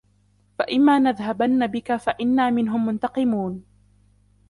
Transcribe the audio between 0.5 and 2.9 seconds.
فَإِمَّا نَذْهَبَنَّ بِكَ فَإِنَّا مِنْهُمْ